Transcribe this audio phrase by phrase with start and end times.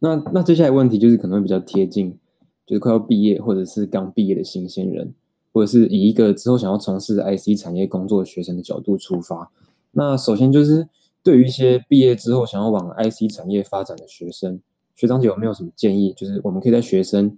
[0.00, 2.18] 那那接下来问题就是可能会比较贴近，
[2.66, 5.14] 就是快要毕业或者是刚毕业的新鲜人，
[5.52, 9.52] 或者是以一个之后想要从事 IC 产业工作的学生的角度出发。
[9.92, 10.88] 那首先就是
[11.22, 14.60] 对于一些毕业之后想要往 IC 产业发展的学生，
[14.96, 16.12] 学长姐有没有什么建议？
[16.16, 17.36] 就是我们可以在学生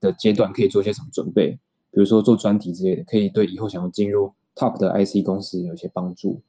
[0.00, 1.58] 的阶段可以做些什么准备？
[1.92, 6.40] 比如说做专题之类的，可以对以后想要进入 Top 的 IC 公司有一些帮助。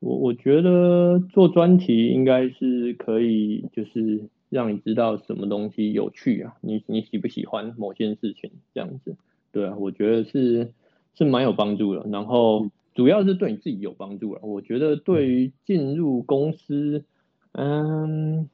[0.00, 9.14] 我我觉得做专题应该是可以，就是让你知道什么东西有趣啊，你你喜不喜欢某件事情这样子，
[9.52, 10.72] 对啊，我觉得是
[11.14, 12.06] 是蛮有帮助的。
[12.08, 14.40] 然后主要是对你自己有帮助了。
[14.42, 17.04] 我觉得对于进入公司，
[17.52, 18.48] 嗯，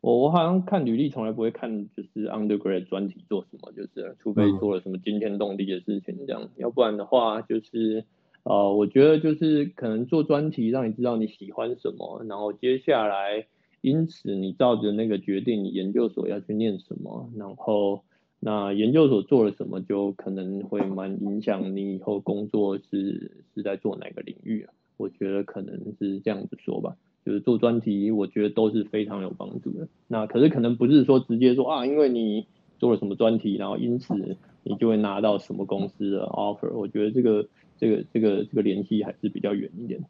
[0.00, 8.06] 我我好像看履历从来不会看就是 undergrad 专题做什么，就是除非做了什么惊天动地的事情这样，要不然的话就是。
[8.48, 13.44] 呃，我觉得就是可能做专题，让你知道你喜欢什么，然后接下来，
[13.80, 18.02] 因此你照着那个决定，你研究所要去念什么，然后
[18.38, 24.72] 那研究所做了什么，就可能会蛮影响你以后工作是是在做哪个领域啊？
[24.96, 29.88] 我觉得可能是这样子说吧，就是做专题，我觉得都是非常有帮助的。
[30.06, 32.46] 那可是可能不是说直接说啊，因为你
[32.78, 34.14] 做了什么专题，然后因此
[34.62, 36.72] 你就会拿到什么公司的 offer。
[36.72, 37.44] 我觉得这个。
[37.78, 40.00] 这个这个这个联系还是比较远一点。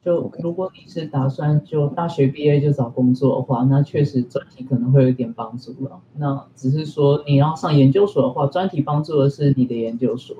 [0.00, 6.00] 就如果你是打算就大学毕业就找工作的话，那确实专题可能会有一点帮助了。
[6.16, 10.36] 那只是说你要上研究所的话，专题帮助的是你的研究所。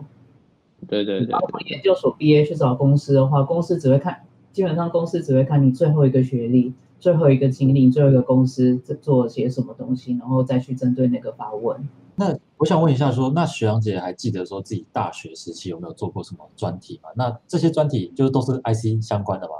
[0.86, 1.36] 对对对。
[1.66, 11.88] 研究所毕业去找公司的话，公司只会看，基本上公司只会看你最后一个学历、最后一个经历、最后一个公司做些什么东西，然后再去针对那个发问。
[12.14, 17.08] 那我想问一下，说那徐阳姐还记得说自己大学时期有没有做过什么专题吗？
[17.14, 19.54] 那这些专题就是都是 IC 相关的吗？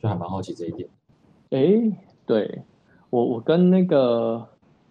[0.00, 0.88] 就还蛮好奇这一点。
[1.50, 2.62] 哎，对
[3.10, 4.46] 我我跟那个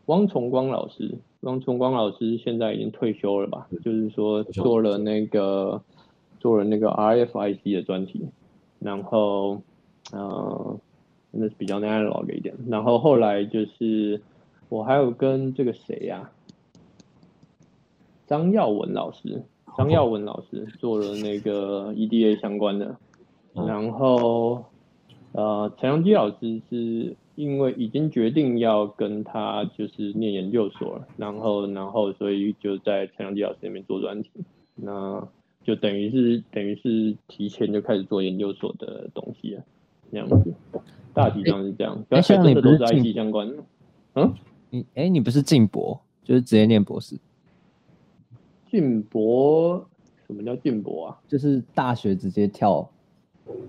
[0.08, 3.66] 汪崇光老师，汪崇光老师现在已经退休了吧？
[3.82, 5.82] 就是说做了那个
[6.42, 8.28] 做了那个 RFIC 的专题，
[8.80, 9.62] 然后
[10.12, 10.78] 呃，
[11.32, 12.54] 那是比较 analog 一点。
[12.68, 14.22] 然后后来就是
[14.68, 16.30] 我还有跟这个谁呀？
[18.28, 19.42] 张耀文老师，
[19.78, 22.96] 张耀文老师做了那个 EDA 相关的，
[23.56, 24.64] 然后
[25.32, 34.30] 呃，陈阳基老师是因为已经决定要跟他就是念研究所了，然后然后所以就在陈阳基老师那边做专题，
[34.76, 35.26] 那
[35.64, 39.64] 就等于是等于是提前就开始做研究所的东西了，
[40.12, 40.54] 这样子，
[41.14, 43.64] 大体上是这样，而且真的都是 IT 相关的，
[44.16, 44.34] 嗯，
[44.70, 47.18] 你哎，你不是进博，就是直接念博士。
[48.70, 49.86] 进博？
[50.28, 51.18] 什么叫进博啊？
[51.28, 52.90] 就是大学直接跳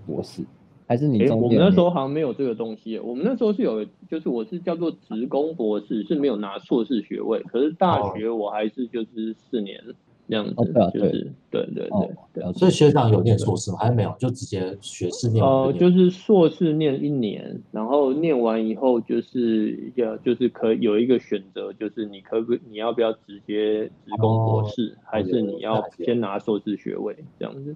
[0.07, 0.43] 博士，
[0.87, 1.29] 还是你？
[1.31, 2.99] 我们那时候好像没有这个东西。
[2.99, 7.41] 我们那时候是有，就是我是叫做职工博士，是没有拿硕士学位。
[7.45, 9.83] 可是大学我还是就是四年。
[10.29, 10.55] 这样子
[10.93, 13.79] 就是对对对对，所以学长有念硕士吗？
[13.79, 14.15] 还是没有？
[14.19, 15.43] 就直接学士念？
[15.43, 27.75] 呃，就是硕士念一年，然后念完以后就是要就是可有一个选择，就是你可不你要不要直接职工博士，还是你要先拿硕士学位这样子？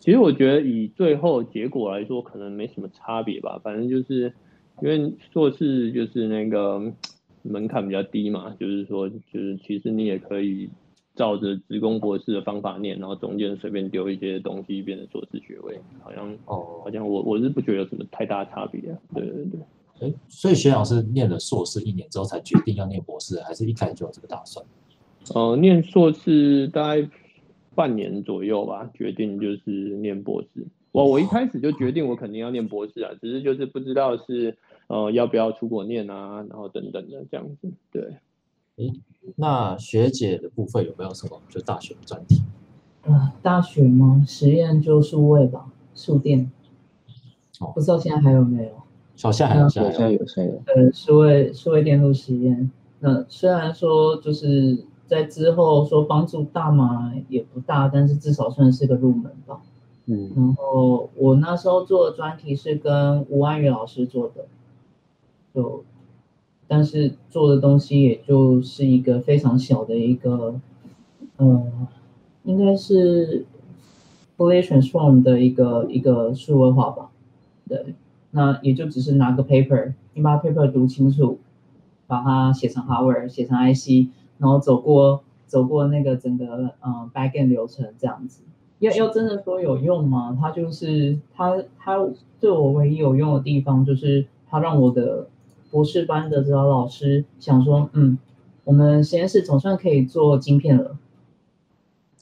[0.00, 3.60] 其实我觉得以最后结果来说，可能没什么差别吧。
[3.62, 4.32] 反正就是
[4.80, 6.80] 因为硕士就是那个
[7.42, 10.70] 门槛比较低嘛，就是说就是其实你也可以。
[11.16, 18.80] 照着职工博士的方法念，然后中间随便丢一些东西，变成硕士学位，好像哦，好像我我是不觉得有什么太大差别。
[19.14, 19.60] 对对对，
[20.08, 24.64] 哎，所以学长是念了硕士一年之后才决定要念博士，还是一开始就有这个打算？
[25.34, 27.08] 呃，念硕士大概
[27.74, 30.66] 半年左右吧，决定就是念博士。
[30.92, 34.56] 我我一开始就决定我肯定要念博士啊，只是就是不知道是
[34.86, 38.02] 呃要不要出国念啊，然后等等的这样子，对。
[39.36, 42.42] 那学姐的部分有没有什么就大学的专题？
[43.02, 44.24] 啊，大学吗？
[44.26, 46.50] 实验就数位吧，数电。
[47.60, 48.72] 哦，不知道现在还有没有？
[49.22, 50.62] 好像还有，现在有，现在有。
[50.66, 52.70] 呃，数位数位电路实验。
[53.00, 59.60] 那虽然说就是在之后说帮助大嘛也不大，但是至少算是个入门吧。
[60.06, 60.32] 嗯。
[60.36, 64.46] 然后我那时候做的专题是跟吴安宇老师做的，
[65.54, 65.84] 就。
[66.72, 70.54] 但是做的东西也就是一个非常小的一个，
[71.36, 71.66] 呃，
[72.44, 73.44] 应该是
[74.36, 77.10] f l a transform 的一个一个数位化吧，
[77.68, 77.96] 对，
[78.30, 81.40] 那也就只是拿个 paper，你把 paper 读清楚，
[82.06, 84.06] 把它写成 hour，写成 IC，
[84.38, 88.42] 然后走过走过那个整个嗯 backend 流程这样子，
[88.78, 90.38] 要要真的说有用吗？
[90.40, 91.98] 它就是它它
[92.38, 95.28] 对我唯一有用的地方就是它让我的。
[95.70, 98.18] 博士班的指导老师想说，嗯，
[98.64, 100.96] 我们实验室总算可以做晶片了。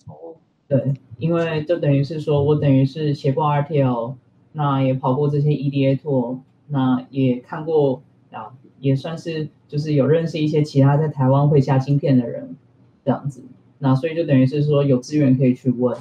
[0.06, 0.36] 哦，
[0.68, 4.14] 对，因为就等于是说我等于是写过 RTL，
[4.52, 12.56] 那也跑过这些 EDA tool，那也看过啊，也算是就是有认识一些其他在台湾会下晶片的人，
[13.04, 13.42] 这样子。
[13.78, 15.96] 那所以就等于是说有资源可以去问，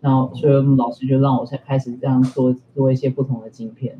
[0.00, 3.98] 然后所以我们老师就让我才开始这样做做一些不同的晶片。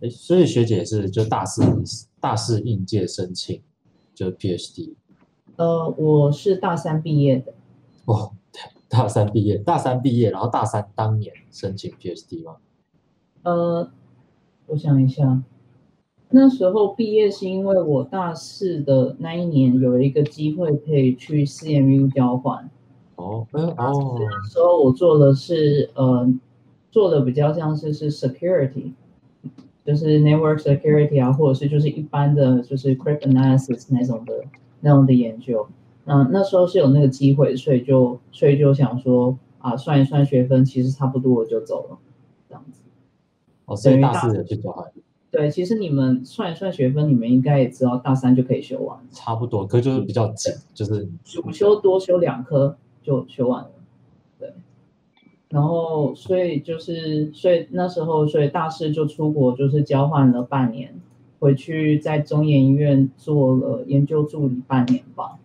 [0.00, 1.62] 哎，所以学姐是就大四
[2.22, 3.60] 大四应届申请
[4.14, 4.94] 就 PhD。
[5.56, 7.52] 呃，我是大三毕业的。
[8.04, 8.30] 哦，
[8.88, 12.58] 大三毕业，大三毕业，然后大三当年申请 PhD 吗？
[13.42, 13.90] 呃，
[14.66, 15.42] 我想一下。
[16.30, 22.70] 那时候毕业是因为我大四的那一年有一个机会可以去 CMU 交换。
[23.16, 24.16] 哦，嗯哦。
[24.20, 26.32] 那时候我做的是呃，
[26.92, 28.92] 做的比较像是是 security，
[29.84, 34.44] 就是 network security 啊，或者是就是一般的就是 cryptanalysis 那种的
[34.80, 35.66] 那种的研究。
[36.04, 41.98] 那那时候是有那个机会，所以就所以就想说啊，算一算学分，其实差不多我就走了，
[42.48, 42.80] 这样子。
[43.66, 44.84] 哦，所以大四的去交换。
[45.30, 48.98] 对，其实你们算一算学分，你们应该也知道，大三就可以修完。
[49.10, 53.70] 差不多，可就是比较紧，就是主修多修两科就修完了。
[55.52, 60.94] 对，然后所以就是，所以那时候，所以大四就出国，就是交换了半年，
[61.38, 65.38] 回去在中研医院做了研究助理半年吧。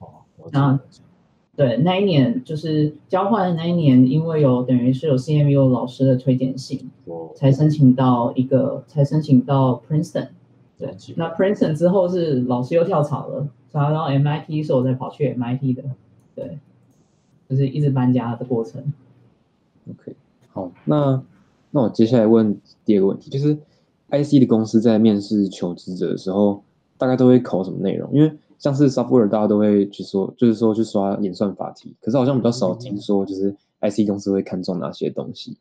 [0.00, 0.08] 哦，
[0.52, 0.80] 那。
[1.56, 6.90] 对，那一年就是交换的那一年，因为有等于是有 CMU 老师的推荐信，
[7.36, 10.30] 才申请到一个，才申请到 Princeton。
[10.76, 15.84] 对，那 Princeton 之后是老师又跳槽了，然后 MIT 是我再跑去 MIT 的，
[16.34, 16.58] 对，
[17.48, 18.92] 就是一直搬家的过程。
[19.90, 20.14] OK，
[20.48, 21.22] 好，那
[21.70, 23.54] 那我接下来问第二个问题，就是
[24.10, 26.62] IC 的公司在面试求职者的时候，
[26.96, 28.12] 大概都会考什么内容？
[28.12, 35.58] 因为像是 software，大家都会去说，就是说去刷演算法题，可是好像比较少听说，就是 IC 公司会看中哪些东西。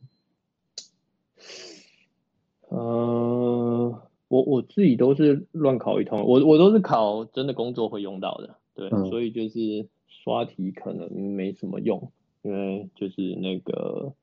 [2.70, 12.12] 呃，我我自己都是乱考一通，我我都是考真的工作会用到的，对，所以就是刷题可能没什么用，
[12.44, 14.14] 因为就是那个，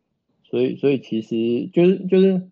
[0.44, 2.49] 所以所以其实就是就是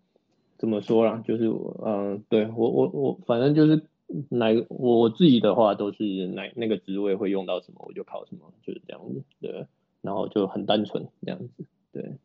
[0.57, 3.85] 怎么说啦，就是嗯，对我我我反正就是。
[4.29, 9.67] 哪个我自己的话都是哪那个职位会用到什么我就考什么就是这样子对，
[10.01, 11.63] 然后就很单纯这样子
[11.93, 12.15] 对，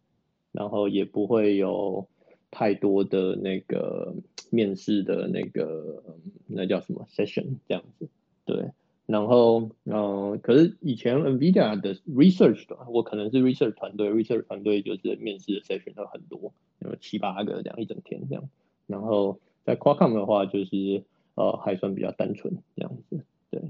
[0.50, 2.08] 然后也不会有
[2.50, 4.14] 太多的那个
[4.48, 6.02] 面试的那个
[6.46, 8.08] 那叫什么 session 这样子
[8.46, 8.70] 对，
[9.06, 18.48] 然后嗯可是以前 Nvidia 的 research 的我可能是 research 团队 research 团队就是面试的 session 都很多有七八个这样一整天这样，
[18.86, 21.04] 然后在 Qualcomm 的话就是。
[21.36, 23.60] 呃，还算比较单纯这样子，对，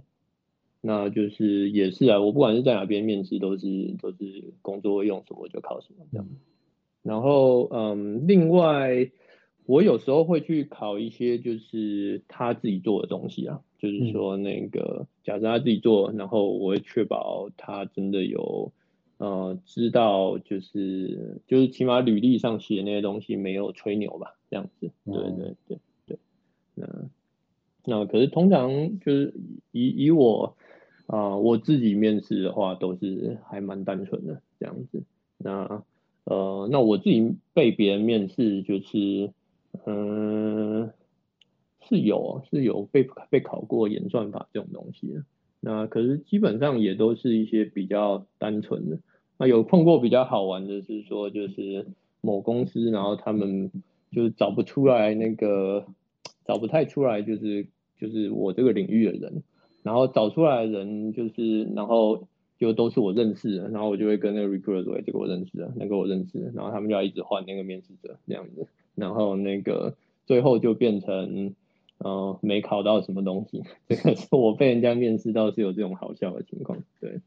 [0.82, 6.28] 那就是也是啊，我不管是在哪边面试，都是都是工作用什么就考什么这样。
[7.02, 9.10] 然后，嗯，另外，
[9.64, 13.62] 我有时候会去考一些就是他自己做的东西啊，
[13.92, 18.72] 就是说那个假设他自己做，然后我会确保他真的有
[19.18, 26.18] 呃知道，就是就是起码履历上写那些东西没有吹牛吧，这样子，对对对对，
[26.74, 26.86] 那。
[27.86, 29.34] 那可是通常就是
[29.70, 30.56] 以以我
[31.06, 35.02] 啊我自己面试的话，都是还蛮单纯的这样子。
[35.36, 35.84] 那
[36.24, 39.30] 呃那我自己被别人面试，就是
[39.84, 40.90] 嗯
[41.88, 45.24] 是有是有被被考过演算法这种东西的。
[45.60, 48.98] 那可是基本上也都是一些比较单纯的。
[49.38, 51.86] 那有碰过比较好玩的是说，就是
[52.20, 53.70] 某公司，然后他们
[54.12, 55.86] 就是找不出来那个
[56.44, 57.66] 找不太出来，就是。
[57.96, 59.42] 就是我这个领域的人，
[59.82, 62.26] 然后找出来的人就是，然后
[62.58, 69.94] 就都是我认识的，然后我就会跟那个 recruiter 说，这个我认识的，那个我认识的，然后他们就要一直换那个面试者这样子，然后那个
[70.26, 71.54] 最后就变成，
[71.98, 77.20] 呃，没考到什么东西， 这个是我被人家面试到是有这种好笑的情况，对。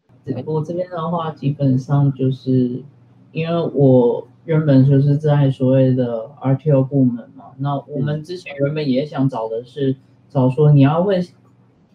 [0.45, 2.83] 我这边的话，基本上就是
[3.31, 9.95] 因为我原本就是在所谓的 RTO 部门嘛，那我们之前原本也想找的是。
[10.29, 11.21] 找说你要会，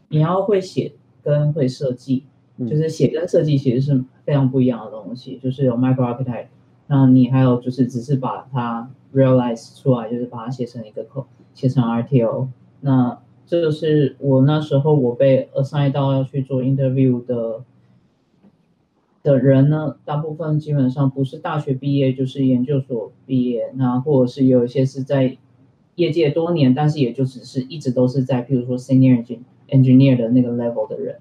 [0.09, 0.91] 你要会写
[1.23, 2.25] 跟会设计，
[2.59, 5.37] 就是写跟设计其实是非常不一样的东西。
[5.37, 6.47] 就是有 micro architect，
[6.87, 12.49] 那你还有就是只是把它 realize 出来，就是把它写成一个 code，写成 RTO。
[12.82, 17.64] 那这个是我那时候我被 assign 到要去做 interview 的
[19.22, 25.38] 的人呢，大部分基本上不是大学毕业就是研究所毕业，那或者是有一些是在
[25.94, 29.24] 业界多年，但是也就只是一直都是在，譬如说 senior
[29.68, 31.20] engineer 的那个 level 的人，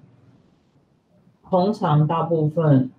[1.48, 2.90] 通常大部分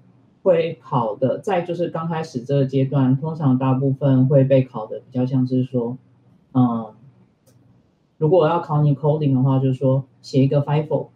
[0.43, 5.98] 会考的，在就是刚开始这个阶段，通常大部分会被考的比较像是说，
[6.53, 6.93] 嗯，
[8.24, 11.08] 如果我要考你 coding 的话，就是说写一个 FIFO，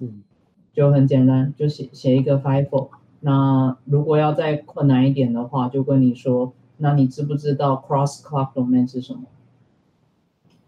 [0.00, 0.24] 嗯，
[0.72, 2.88] 就很简单，就写写一个 FIFO。
[3.20, 6.54] 那如果要再困难一点的话，就跟你说。
[6.78, 9.26] 那你知不知道 cross clock domain 是什么？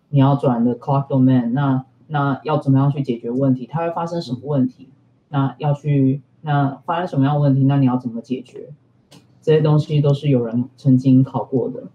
[0.08, 3.66] 你要转的 clock domain，那那要怎么样去解决问题？
[3.66, 4.88] 它会发生什么问题？
[5.30, 7.64] 那要去那发生什么样的问题？
[7.64, 8.68] 那你要怎么解决？
[9.42, 11.88] 这些东西都是有人曾经考过的。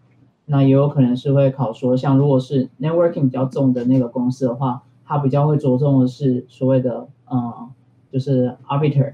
[0.46, 7.70] 那也有可能是会考说，像如果是 networking 比较重的那个公司的话，它比较会着重的是所谓的嗯，
[8.12, 9.14] 就是 arbiter，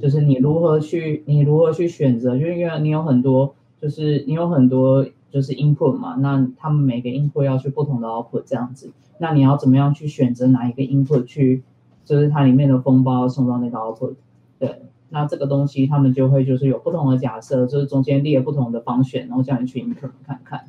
[0.00, 3.54] 就是你如何去你如何去选择，就是因为你有很多。
[3.80, 11.62] 就是你有很多就是 input 嘛，那他们每个 input 要去不同的 output 这样子，那你要怎么样去选择哪一个 input 去，
[12.04, 14.16] 就是它里面的风包送到那个 output，
[14.58, 20.64] 对，那这个东西他们就会就是有不同的假设，就是中间列不同的方选，然后叫你去 input 看看，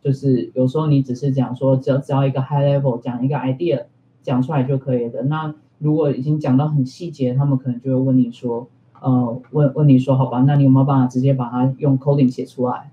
[0.00, 3.84] 就是有时候你只是讲说只要只要一个 high level 讲一个 idea
[4.22, 8.68] 讲出来就可以的，那如果已经讲到很细节，他们可能就会问你说。
[9.04, 12.92] 呃，问问你说好吧，那你有没有办法直接把它用 coding 写出来？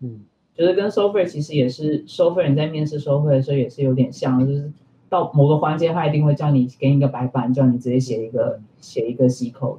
[0.00, 0.20] 嗯，
[0.54, 4.72] 就是跟收费其实也是收费人在面试收费的时候也是有点像，就是
[5.10, 9.76] 到某个环节他一定会叫你给你一个白板，叫你直接写一个写一个 C code。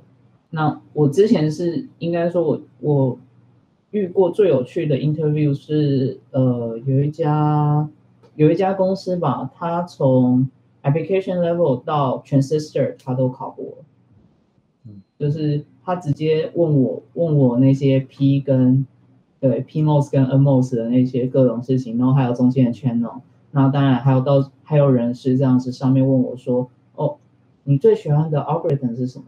[0.55, 3.19] 那我之前是应该说我我
[3.89, 7.89] 遇过最有趣的 interview 是呃有一家
[8.35, 10.47] 有一家公司吧，他从
[10.83, 13.65] application level 到 transistor 他都考过。
[15.17, 18.85] 就是他直接问我问我那些 P 跟
[19.39, 27.17] 对 PMOS 跟 NMOS 的那些各种事情，然后还有中间的 channel，那当然还有到还有人是这样子上面问我说，哦，
[27.63, 29.25] 你最喜欢的 algorithm 是什么？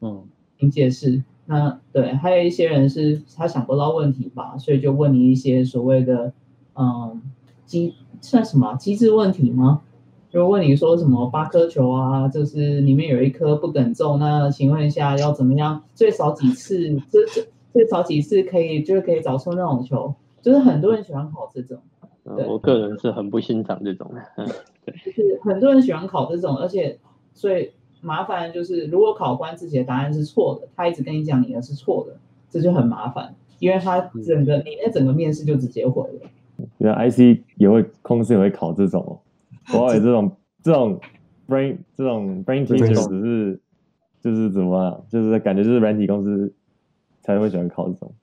[0.00, 0.24] 嗯，
[0.58, 1.22] 请解释。
[1.46, 6.32] 那对，还有一些人是他想不到问题吧，所以就问你一些所谓的
[6.74, 7.22] 嗯
[7.64, 9.82] 机算什么机制问题吗？
[10.28, 15.82] 就问你说什么八颗球啊，就是里面有一颗不等重，那请问一下要怎么样？
[15.94, 17.00] 最少几次？
[17.10, 20.12] 这这最少几次可以就是可以找出那种球？
[20.42, 21.78] 就是很多人喜欢考这种。
[22.24, 24.44] 我个人是很不欣赏这种的。
[24.84, 26.98] 对，就是很多人喜欢考这种，而且
[27.32, 32.16] 最麻烦就是如果考官自己的答案是错的，他一直跟你讲你的是错的，
[32.50, 36.30] 这就很麻烦，因为他整个你那整个面试就直接毁了。
[36.78, 39.20] 原来 IC 也会公司也会考这种。
[39.74, 41.00] 我以为这种这种
[41.48, 43.60] brain 这种 brain teacher 只是
[44.20, 46.52] 就是怎么，就是感觉就是软体公司
[47.20, 48.14] 才会喜欢考这种。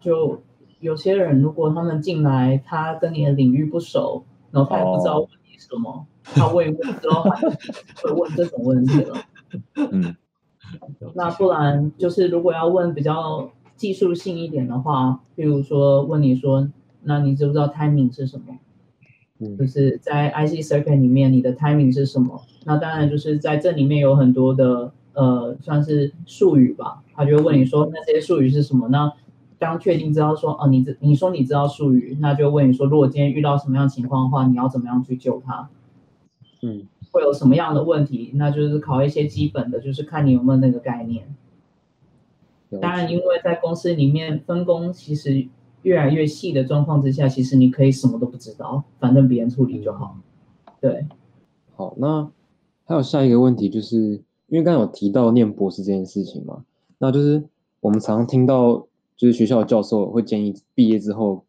[0.00, 0.42] 就
[0.80, 7.22] 有些人如果他们进来，他跟你的领域不熟，然后他也不知道问你什么，他问问之后
[8.02, 9.16] 会问这种问题了。
[9.92, 10.16] 嗯。
[11.14, 16.68] 那不然就是如果要问比较技术性一点的话，比如说问你说，
[17.04, 18.58] 那你知不知道 timing 是什么？
[19.56, 22.42] 就是在 IC circuit 里面，你的 timing 是什么？
[22.64, 27.02] 那当然就是在这里面有很多的呃，算是术语吧。
[27.14, 28.88] 他就会问你说，那这些术语是什么？
[28.88, 29.10] 那
[29.58, 35.70] 当确定知道说，哦，你这你说你知道术语，那就问你说，如果今天遇到什么样情况的话，你要怎么样去救他？
[36.62, 38.32] 嗯，会有什么样的问题？
[38.34, 41.34] 那就是考一些基本的，就是看你有没有那个概念。
[42.80, 45.48] 当然，因为在公司里面分工其实。
[45.82, 50.18] 越来越细的状况之下，其实你可以什么都不知道，反正别人处理就好。
[50.80, 51.06] 对，
[51.76, 52.28] 好，那
[52.84, 53.96] 还有下一个问题，就是
[54.48, 56.64] 因为刚才有提到念博士这件事情嘛，
[56.98, 57.44] 那就是
[57.78, 61.44] 我们常常听到，就是学校的教授会建议毕业之后，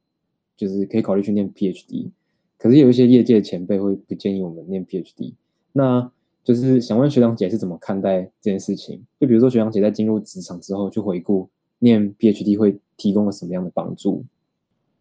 [0.55, 2.11] 就是可以考虑去念 PhD，
[2.59, 5.33] 可是有一些业界前辈会不建议我们念 PhD，
[5.73, 6.11] 那
[6.43, 9.01] 就是想问学长姐是怎么看待这件事情？
[9.19, 11.49] 就比如说学长姐在进入职场之后去回顾。
[11.81, 14.25] 念 PhD 会提供了什么样的帮助？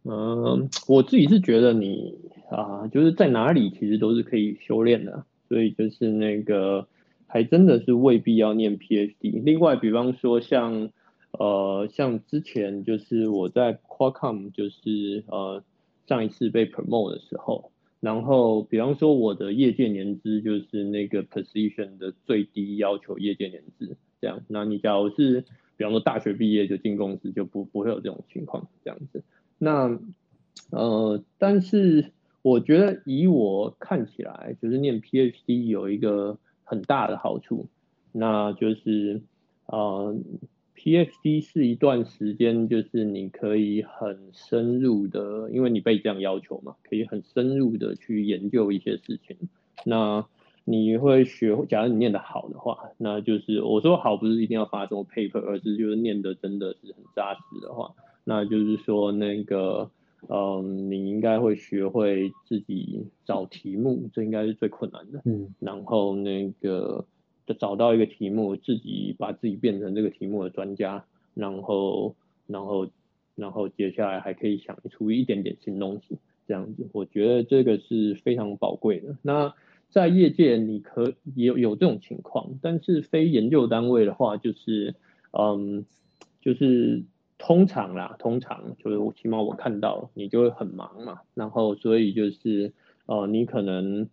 [0.04, 2.16] 嗯，我自己是觉得你
[2.52, 6.86] 啊，就是在哪里其实都是可以修炼的，所以就是那个
[7.26, 9.42] 还真的是未必要念 PhD。
[9.42, 10.90] 另外，比方说像
[11.32, 15.64] 呃像之前就是我在 Qualcomm 就是呃
[16.08, 25.44] 上一次被 promote 的时候，然后比方说我的业界年资就是那个 position 的最低要求业界年资这样，那你假如是
[25.76, 29.22] 比方说大学毕业就进公司就不不会有这种情况这样子，
[29.58, 29.98] 那
[30.70, 32.12] 呃，但是
[32.42, 37.68] 我觉得以我看起来，就是念 PhD 有一个很大的好处，
[38.12, 39.20] 那就是
[39.66, 40.16] 呃
[40.78, 49.36] PhD 是一段时间，就是你可以很深入的，因为你被这样要求嘛，可以很深入的去研究一些事情。
[49.84, 50.24] 那
[50.64, 57.92] 你会学，假如你念得好的话，那就是我说好不是一定要发什么 paper，而是就是念的真的是很扎实的话，
[58.22, 59.90] 那就是说那个，
[60.28, 65.20] 嗯，你应该会学会自己找题目，这应该是最困难的。
[65.24, 67.04] 嗯，然后那个。
[67.48, 71.02] 就找到一个题目，自己把自己变成这个题目的专家，
[71.32, 72.14] 然后，
[72.46, 72.86] 然后，
[73.36, 79.16] 然后接下来还可以想出一点点新东西，这样子，我觉得这个是非常宝贵的。
[79.22, 79.54] 那
[79.88, 84.94] 在业界，你可有有这种情况，但是非研究单位的话，就是，
[85.32, 85.86] 嗯，
[86.42, 87.02] 就是
[87.38, 92.74] 通常啦，通常就是起码我看到你就会很忙嘛，然后所以就是，
[93.06, 94.06] 呃，你可能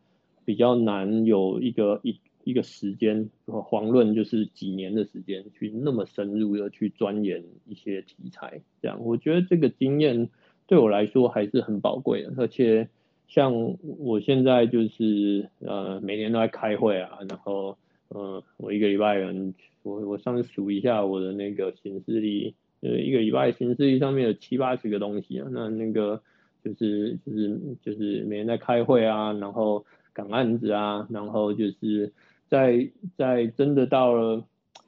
[0.45, 2.17] 比较难有一个一。
[2.45, 10.29] 一个时间，遑论就是几年的时间，去那么深入的去钻研一些题材，这样我觉得这个经验
[10.67, 12.31] 对我来说还是很宝贵的。
[12.37, 12.87] 而且
[13.27, 13.51] 像
[13.97, 17.75] 我现在就是呃每年都在开会啊，然后
[18.09, 26.21] 呃我一个礼拜人，我我上次数一下我的那个行事历，呃一个礼拜行事历上面有七八十个东西啊，那那个
[26.63, 29.83] 就是就是就是每天在开会啊，然后
[30.13, 32.13] 赶案子啊，然后就是。
[32.47, 34.45] 在在真的到了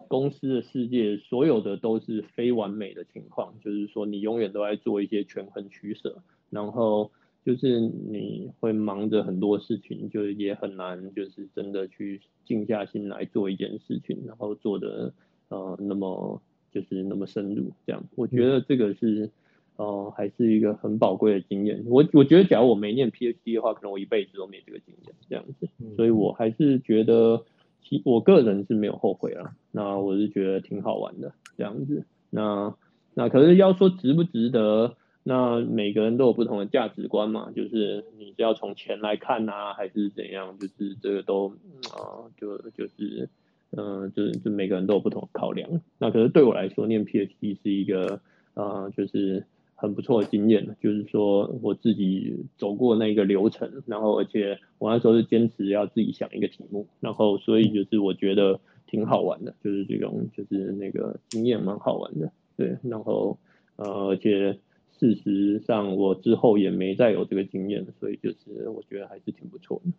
[0.07, 7.11] 公司的世界，所有的都是非完美的情况，就是说你永远都在做一些权衡取舍，然后
[7.43, 15.13] 就是你会忙着很多事情，就也很难就是真的去静下心来做一件事情，然后做的
[15.49, 19.29] 呃那么就是那么深入这样，我觉得这个是
[19.77, 21.83] 呃还是一个很宝贵的经验。
[21.87, 27.45] 我我觉得假如我没念 PhD 的话，可能我一辈子都没这个经验这样子，所以我还是觉得。
[27.89, 32.05] 其我个人是没有后悔啊，那我是觉得挺好玩的这样子。
[32.29, 32.75] 那
[33.13, 40.57] 那可是要说值不值得，那每个人都有不同的价值观嘛，就是你是要从钱来看呐，还是怎样？
[40.59, 41.47] 就是这个都
[41.93, 43.29] 啊，就就是
[43.71, 45.69] 嗯，就是就每个人都有不同的考量。
[45.97, 48.19] 那可是对我来说，念 PhD 是一个
[48.53, 49.45] 啊，就是。
[49.79, 63.37] 很不错的经验就是说我自己走过那个流程，然后而且我那时候是坚持要自己想一个题目，然后所以就是我觉得挺好玩的，就是这种就是那个经验蛮好玩的，对，然后
[63.75, 64.57] 呃而且
[64.97, 69.91] 事实上我之后也没再有这个经验，所以就是我觉得还是挺不错的。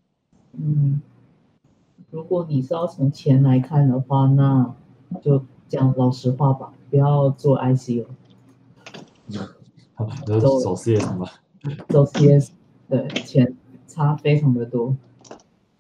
[0.61, 1.01] 嗯，
[2.11, 4.75] 如果你是要从钱来看的话，那
[5.23, 8.05] 就讲老实话吧，不要做 IC
[10.27, 10.41] 了。
[10.41, 11.27] 走走 CS 吗？
[11.89, 12.51] 走 CS，
[12.89, 13.55] 对，钱
[13.89, 14.95] 差非常的多，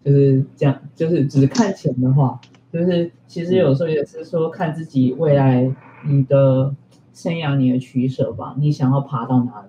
[0.04, 2.40] 就是这样，就是只看钱的话，
[2.72, 5.72] 就是其实有时候也是说看自己未来
[6.04, 6.74] 你的
[7.14, 9.68] 生涯你的取舍吧，你想要爬到哪里，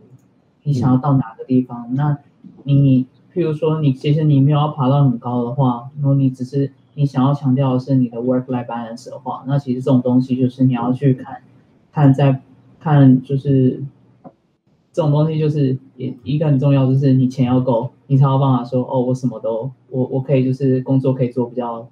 [0.64, 2.18] 你想要到哪个地方，那
[2.64, 11.42] 你譬如说你其实你没有要爬到很高的话，然后你只是你想要强调的是你的 work life balance 的话，那其实这种东西就是你要去看，
[11.92, 12.42] 看在
[12.80, 13.84] 看就是。
[14.92, 21.88] 这种东西就是一一个很重要，就是你钱要够，你才有办法说哦，我什么都我我可以就是工作可以做比较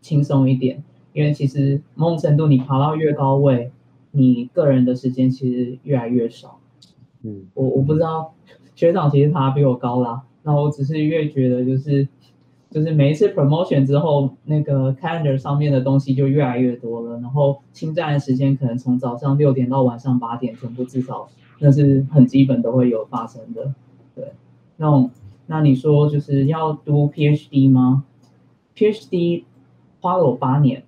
[0.00, 0.82] 轻松一点。
[1.12, 3.70] 因为其实某种程度你爬到越高位，
[4.12, 6.58] 你个人的时间其实越来越少。
[7.22, 8.32] 嗯，我我不知道
[8.74, 12.08] 学长其实爬比我高啦，那我只是越觉得就是
[12.70, 21.28] 就是每一次 promotion 之后，那个 calendar 上面的东西就越来越多了，然后侵占的时间可能从早上六点到晚上八点，全部至少。
[21.62, 23.72] 那是很基本都会有发生的，
[24.16, 24.32] 对。
[24.78, 25.10] 那种，
[25.46, 28.02] 那你说就是要读 PhD 吗
[28.74, 29.44] ？PhD
[30.00, 30.82] 花了我八年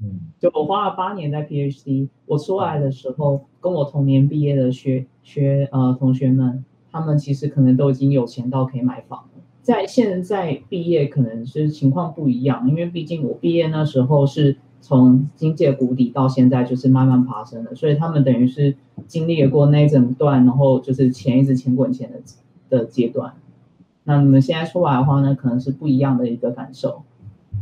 [0.00, 2.08] 嗯， 就我花了八年在 PhD。
[2.26, 9.42] 我出来的时候，跟我同年毕业的学学呃同学们，他们其实可能都已经有钱到可以买房了。
[9.60, 14.56] 在现在毕业可能是情况不一样，因为毕竟我毕业那时候是。
[14.86, 22.20] 从经济谷底到现在就是慢慢爬升的，所以他们等于是经历过那一整段，然后就是钱一直钱滚钱的
[22.68, 23.32] 的阶段。
[24.02, 27.02] 那你们现在出来的话呢，可能是不一样的一个感受。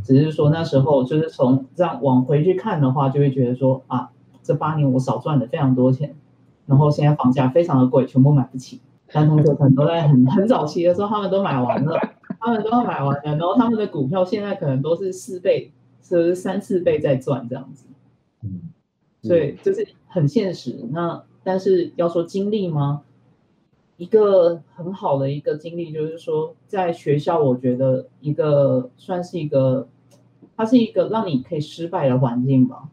[0.03, 4.09] 只是说那时候就是从这样往回去看的话，就会觉得说啊，
[4.41, 6.13] 这八年我少赚了非常多钱，
[6.65, 8.81] 然后现在房价非常的贵，全部买不起。
[9.13, 11.97] 但同学可能都在很 很早期的时候，他们都买完了，
[12.41, 15.71] 他们都要买完了，然后他们的股票现在可能都是四倍。
[16.03, 17.87] 是三四倍在赚这样子，
[18.43, 18.61] 嗯，
[19.21, 20.75] 所以就是很现实。
[20.91, 23.03] 那但是要说经历吗？
[23.97, 29.87] 一个很好的一个经历就是说，在学校，我觉得一个算是一个，
[30.57, 32.89] 它是一个让你可以失败的环境吧。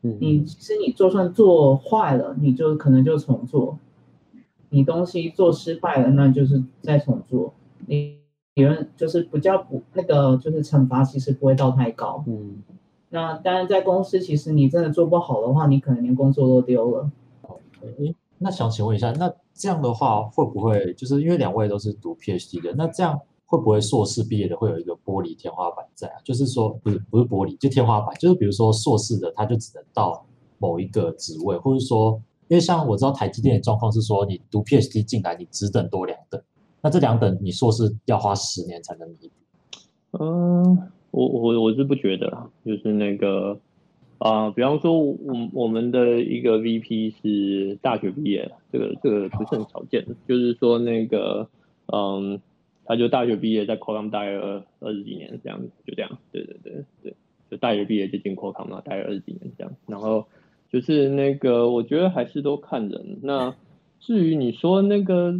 [0.00, 3.78] 你其实你就算做坏了，你就可能就重做。
[4.68, 7.52] 你东西做失败了，那就是再重做。
[7.86, 8.15] 你
[8.56, 12.24] 别人就是不叫不那个，就是惩罚其实不会到太高。
[12.26, 12.62] 嗯。
[13.10, 17.10] 那当然，在公司其实你真的做不好的话，你可能连工作都丢了。
[17.98, 26.14] 诶，那想请问一下，那这样的话会不会就是因为两位都是读 PhD 的，那这样会不会硕士毕业的会有一个玻璃天花板在啊？
[26.24, 30.24] 就是说，不是不是玻璃，就天花板，就是比如说硕士的他就只能到
[30.56, 32.18] 某一个职位，或者说。
[32.48, 36.40] 因为像我知道台积电的状况是说，你读 PhD 进来，你只等多两等，
[36.86, 40.22] 那这两等你硕士要花十年才能弥补。
[40.22, 40.78] 嗯，
[41.10, 43.58] 我我我是不觉得啦，就是那个
[44.18, 45.16] 啊，比方说我
[45.52, 51.48] 我们的一个 VP 是大学毕业，这个这个不是很少见，就是说那个
[51.92, 52.40] 嗯，
[52.84, 57.16] 他就大学毕业在 Qualcomm 待了二十几年这样子，就这样，对对对对，
[57.50, 60.24] 就大学毕业就进 Qualcomm 了，待了二十几年这样，然后。
[60.68, 63.18] 就是那个，我觉得还是都看人。
[63.22, 63.54] 那
[64.00, 65.32] 至于你说那个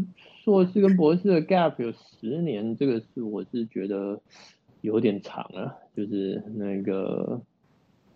[0.47, 4.21] 硕士跟博士的 gap 有十年，这个是我是觉得
[4.81, 5.75] 有点长了。
[5.97, 7.41] 就是那个，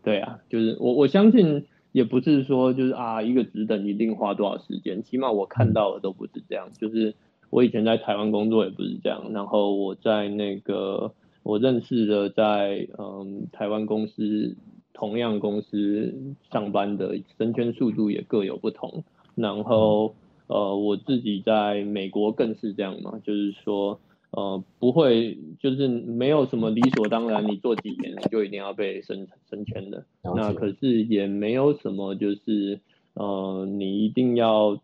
[0.05, 6.69] 对啊，就是我我相信也不是说就是啊一个职等一定花多少时间，起码我看到的都不是这样。
[6.79, 7.17] 就是
[7.51, 11.13] 我以前在台湾工作也不是这样，然后我在那个
[11.43, 14.55] 我认识的在嗯台湾公司。
[14.93, 16.15] 同样公司
[16.53, 19.03] 上班的升迁速度也各有不同，
[19.35, 20.15] 然后
[20.51, 23.99] 呃我自己在美国更是这样嘛，就是说
[24.33, 32.81] 呃不会就是没有什么理所当然，你做几年就一定要被升升迁的，那可是也没有什么就是
[33.15, 34.79] 呃你一定要。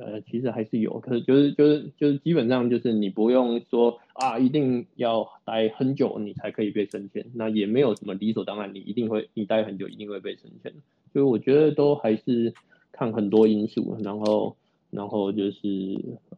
[0.00, 10.72] 呃，其实还是有，可是就是就是就是基本上就是你不用说啊，一定要待很久你才可以被升迁，那也没有什么理所当然，你一定会你待很久一定会被升迁，
[11.12, 12.54] 所以我觉得都还是
[12.92, 14.54] 看很多因素，然后
[14.90, 15.68] 然后就是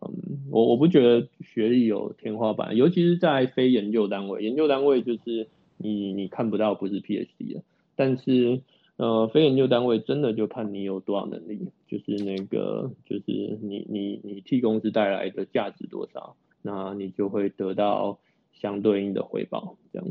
[0.00, 7.62] 嗯，我我不觉得学历有天花板，尤其是在非研究单位，研究单位就是你你看不到不是 PhD 的，
[7.96, 8.60] 但是。
[8.96, 13.22] 呃，非研究单位真的就看你有多少能力，就是那个，就是
[13.62, 18.18] 你你你替公司带来的价值多少，那你就会得到
[18.52, 19.78] 相对应的回报。
[19.90, 20.08] 这样，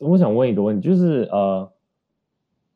[0.00, 1.70] 我想问一个问题，就是呃，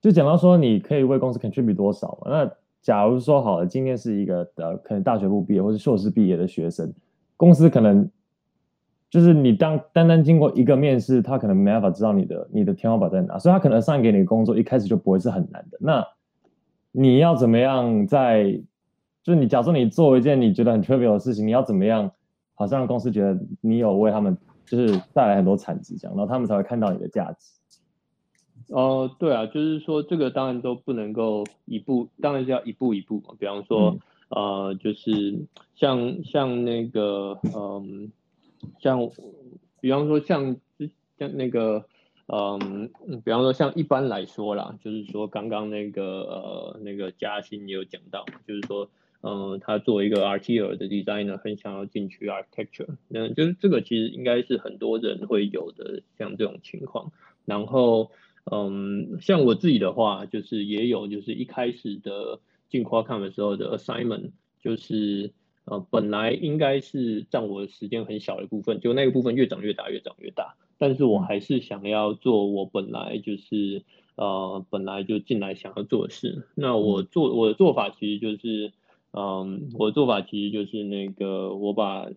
[0.00, 2.30] 就讲到说你可以为公司 contribute 多少嘛？
[2.30, 2.52] 那
[2.82, 6.92] 假如说好了，今天是一个呃，可能大学部毕业或者硕士毕业的学生，
[7.36, 8.10] 公司可能。
[9.10, 15.76] 就是你当单单经过一个面试，他可能没办法知道你的你的天花板在哪，所以他可能上给你的工作一开始就不会是很难的。
[15.82, 16.02] 那
[16.92, 18.44] 你要怎么样在，
[19.22, 22.10] 就是你假设你做一件你觉得很 trivial 的事情，你要怎么样，
[22.54, 27.52] 好像公司觉得你有为他们就是带来很多产值这样，然后他们才会看到你的价值。
[28.72, 33.34] 哦，对啊，就是说这个当然都不能够一步，当然是要一步一步嘛。
[33.38, 33.96] 比方说，
[34.28, 38.10] 呃，就是像像那个，嗯。
[38.78, 39.10] 像，
[39.80, 40.56] 比方说像
[41.18, 41.84] 像那个，
[42.28, 42.88] 嗯，
[43.24, 48.88] 比方说像一般来说啦，就是说刚刚那个呃那个嘉欣也有讲到，就是说，
[49.22, 57.10] 嗯，他作为一个 architect 的 designer，很想要进去 architecture，那就是这个其实应该是很多人会有的像这种情况。
[57.44, 58.12] 然后，
[58.50, 64.30] 嗯，像我自己的话，就是也有就是一开始的进 Qualcomm 的时候的 assignment，
[64.62, 65.32] 就是。
[65.64, 70.56] 呃，本来应该是占我的时间很小的部分，就那个部分越长越大，越长越大。
[70.76, 73.84] 但是我还是想要做我本来就是
[74.16, 76.48] 呃本来就进来想要做的事。
[76.56, 78.72] 那我做我的做法其实就是，
[79.12, 82.08] 嗯，我的做法其实就是那个我把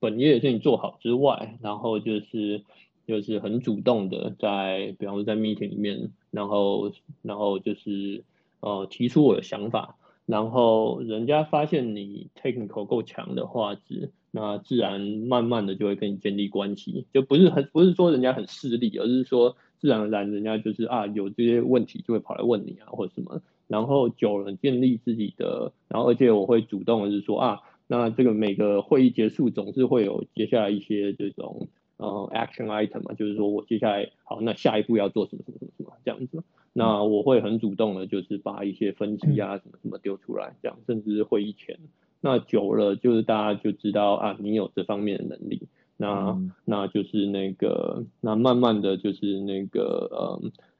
[0.00, 2.64] 本业的事情做好之外，然后就是
[3.08, 6.92] 就是很主动的在，比方说在 meeting 里面，然后
[7.22, 8.22] 然后就是
[8.60, 9.96] 呃提出我的想法。
[10.26, 31.68] 然后人家发现你 technical 够强的话，子那自然慢慢的就会跟你建立关系，就不是很不是说人家很势利，而是说自然而然人家就是啊有这些问题就会跑来问你啊或者什么，然后久了建立自己的，然后而且我会主动的是说啊，那这个每个会议结束总是会有接下来一些这种
[31.98, 36.42] 呃 action item 嘛，就是说我接下来好那下一步要做什么什么什么什么这样子。
[36.72, 41.76] 那我会很主动的，就是把一些分析啊什么什么丢出来，这样甚至是会议前，
[42.20, 45.62] 那久了就是大家就知道啊，你有这方面的能力，
[45.96, 50.08] 那那就是那个，那慢慢的就是那个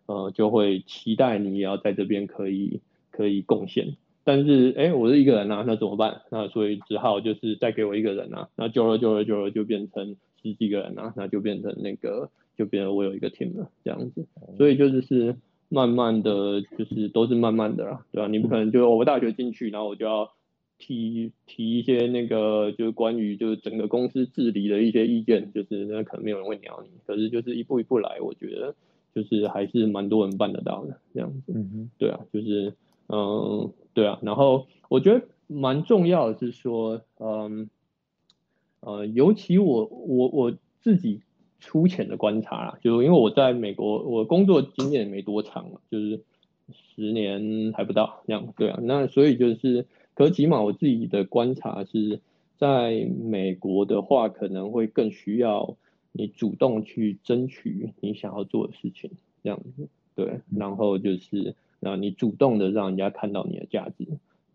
[0.06, 6.22] 呃呃就会期待你也要在这边可以可以贡献，但是哎我是一个人啊，那怎么办？
[6.30, 15.36] 那所以只好就是再给我一个人啊，那久了久了久了就变成十几个人啊，那就变成那个就变成我有一个 team 了这样子，所以就是是。
[15.70, 18.26] 慢慢的就是都是慢慢的啦，对吧？
[18.26, 20.32] 你不可能就我大学进去，然后我就要
[20.78, 26.88] 提提一些那个就是关于就是整个公司治理的一些意见，就是那可能没有人会鸟你。
[27.06, 28.74] 可是就是一步一步来，我觉得
[29.14, 31.52] 就是还是蛮多人办得到的这样子。
[31.54, 32.72] 嗯哼，对啊，就是
[33.08, 34.18] 嗯，对啊。
[34.22, 37.68] 然后我觉得蛮重要的是说，嗯
[38.88, 41.20] 呃，尤其我我我自己。
[41.60, 46.20] 粗浅的观察啦，就因为我在美国，我工作经验没多长嘛，就是
[46.70, 52.20] 十年还不到这样，对啊，那所以就是，可起码我自己的观察是
[52.58, 55.76] 在美国的话，可能会更需要
[56.12, 59.10] 你主动去争取你想要做的事情，
[59.42, 64.06] 这样子，对，然后就是啊，你主动的让人家看到你的价值，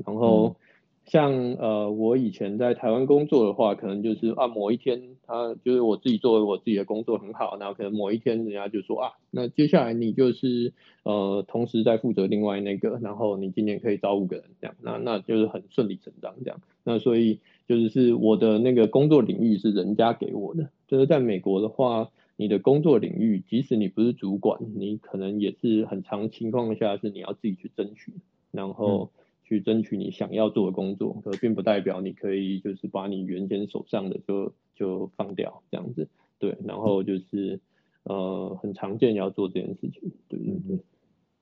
[0.06, 0.56] 然后。
[1.06, 16.62] 像呃，我以前在台湾工作的话，可能就是啊，某一天他就是我自己做我自己的工作很好，然后可能某一天人家就说啊，那接下来你就是呃，同时在负责另外那个，然后你今年可以招五个人这样，那那就是很顺理成章这样。
[16.84, 28.14] 那所以就是是我的那个工作领域是人家给我的，就是在美国的话，你的工作领域即使你不是主管，你可能也是很长情况下是你要自己去争取，
[28.52, 29.12] 然后。
[29.54, 36.08] 去争取你想要做的工作，可并不代表你可以就是把你原先手上的就就放掉这样子，
[36.40, 37.60] 对，然后就是
[38.04, 40.80] 呃很常见要做这件事情，对对对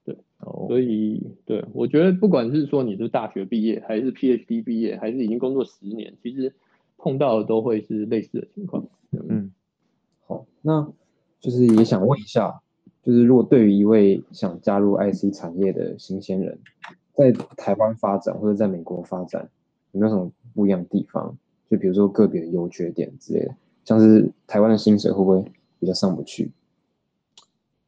[0.04, 0.18] 对，
[0.68, 6.54] 所以对我觉得不管是说你是大学毕业，还是 PhD 毕业，还是已经工作十年，其实
[6.98, 8.90] 碰到的都会是类似的情况。
[9.12, 9.54] 嗯，
[10.28, 10.92] 好，那
[11.40, 12.62] 就是也想问一下，
[13.04, 16.60] 就是如果对于一位想加入 IC 产业的新鲜人。
[17.14, 19.50] 在台湾发展或者在美国发展
[19.92, 21.38] 有没有什么不一样的地方？
[21.70, 25.44] 就比如说个别的优缺点之类的，像是台湾的薪水会不会
[25.80, 26.52] 比较上不去？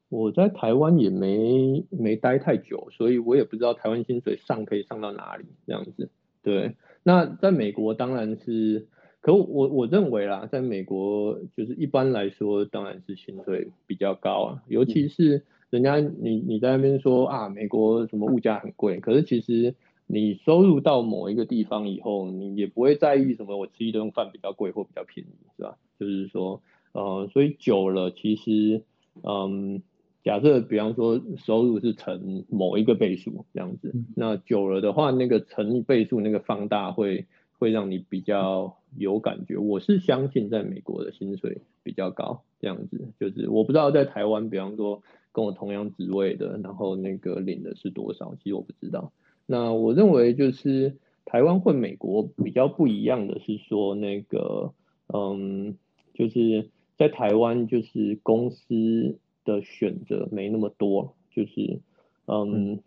[0.09, 6.09] 我在台湾也没没待太久，所以我也不知道台湾薪水上可以上到哪里这样子。
[6.41, 8.87] 对，那在美国当然是，
[9.21, 15.43] 可我我认为啦，在美国就是一般来说当然是薪水比较高啊，尤其是。
[15.73, 19.73] 人家你你在那边说啊，美国什么物价很贵，可是其实
[20.05, 25.75] 你收入到某一个地方以后，你也不会在意什么我吃一顿饭比较贵或比较便宜，是吧？
[25.99, 28.83] 就是说，呃，所以久了，其实，
[29.23, 29.81] 嗯，
[30.23, 37.25] 假设比方说收入是乘某一个倍数这样子，那久了的话，那个乘倍数那个放大会
[37.57, 39.57] 会让你比较有感觉。
[39.57, 45.01] 我是相信在美国的薪水比较高，这样子，就是我不知道在台湾，比方说。
[45.33, 48.35] 跟我同样职位的，然后那个领的是多少？
[48.35, 49.11] 其实我不知道。
[49.45, 54.73] 那我认为就是台湾或美国比较不一样的是说，那个
[55.13, 55.75] 嗯，
[56.13, 61.81] 就是在台湾就是公司的选择没那么多，就是
[62.27, 62.79] 嗯，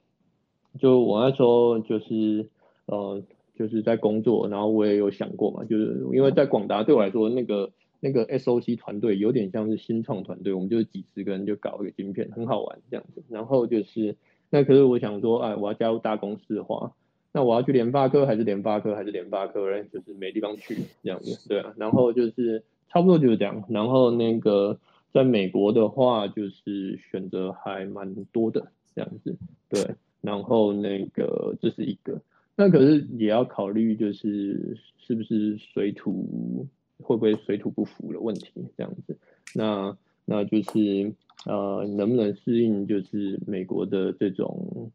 [0.79, 2.49] 就我那时候就是
[2.87, 3.23] 呃，
[3.57, 7.73] 就是在工作，然后我也有想过嘛，就是因为在广达对我来说那个。
[8.01, 13.23] 那个 SOC 团队有点像是新创团队，我们就是几十个人就搞一个晶片，很好玩这样子。
[13.29, 14.17] 然后就是，
[14.51, 16.93] 那可是我想说，哎，我要加入大公司的话，
[17.33, 19.89] 那我要去联发科还是联发科还是联发科嘞？
[19.93, 21.75] 就是没地方去这样子， 对啊。
[21.77, 23.65] 然后就是差不多就是这样。
[23.69, 24.79] 然后那个
[25.13, 29.37] 在美国的话，就是选择还蛮多的这样子，
[29.69, 29.95] 对。
[30.21, 32.21] 然后那个这是一个，
[32.57, 36.67] 那可是也要考虑就是是不是水土。
[37.03, 39.17] 会不会水土不服的问题这样子？
[39.55, 41.13] 那那就是
[41.47, 44.91] 呃，能不能适应就是美国的这种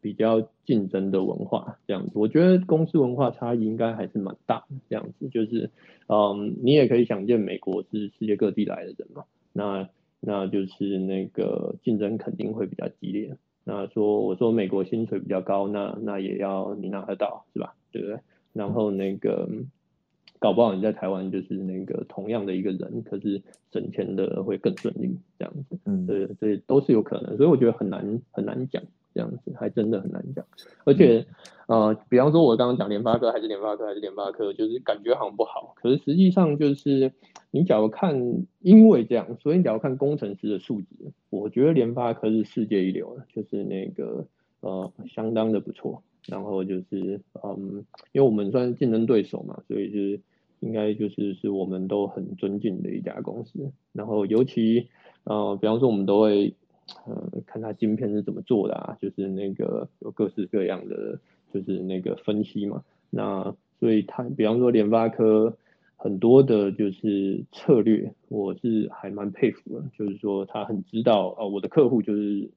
[0.00, 2.12] 比较竞争的文化这样子？
[2.14, 5.28] 我觉得公司文化差异应该还是蛮大的这样子。
[5.28, 5.70] 就是
[6.08, 9.88] 嗯，你也可以想见，美国是世界各地来的人嘛，那
[10.18, 13.36] 那就是那个竞争肯定会比较激烈。
[13.64, 17.74] 那说我说美国薪水比较高，那那也要你拿得到是吧？
[17.92, 18.18] 对不对？
[18.52, 19.48] 然后那个。
[20.42, 23.40] 搞不好你在台湾就是那个同样的一个人，可是
[23.72, 28.82] 省钱的会更顺利这样子，嗯，对，这都是有可能，所以我觉得很难很难讲
[29.14, 30.44] 这样子，还真的很难讲。
[30.84, 31.24] 而且，
[31.68, 37.12] 呃，比方说我刚刚讲联发科还是联发科还是联发科，就是感觉好像不好，可是实际上就是
[37.52, 44.26] 你假如看，因为这样，所以你假如看工程师的素质，我觉得联发科是世界一流的，就是那个
[44.58, 46.02] 呃相当的不错。
[46.26, 50.20] 然后就是嗯，因为我们算是竞争对手嘛，所以就是。
[50.62, 54.88] 应该就是是我们都很尊敬的一家公司，然后尤其
[55.24, 56.54] 呃，比方说我们都会
[57.04, 61.18] 呃看它晶片是怎么做的啊，就是那个有各式各样的
[61.52, 65.54] 就是那个分析嘛，那所以它比方说联发科
[65.96, 72.50] 很多的就是策略，我是还蛮佩服的，就是说他很知道啊，我的客户就是。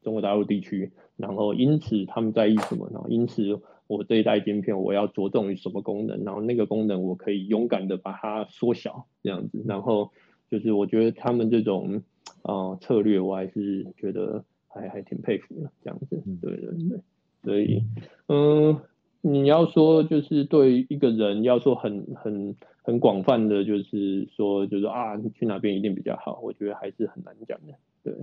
[0.00, 10.12] 中国大陆地区，然后因此他们在意什么，然后因此我这一代晶片我要着重于什么功能，然后那个功能我可以勇敢的把它缩小这样子，然后
[10.48, 12.02] 就是我觉得他们这种
[12.42, 17.00] 啊策略我还是觉得还还挺佩服的这样子，对对对，
[17.42, 17.82] 所以
[18.28, 18.80] 嗯。
[19.20, 27.74] 你要说就是对一个人要说很很很广泛的，就是说就是啊，去哪边一定比较好，我觉得还是很难讲的。
[28.04, 28.14] 对。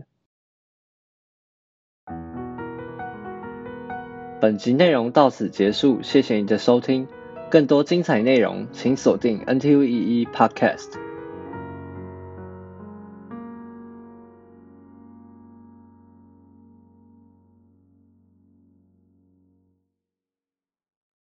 [4.46, 7.08] 本集内容到此结束，谢谢你的收听。
[7.50, 11.15] 更多精彩内容，请锁定 NTUEE Podcast。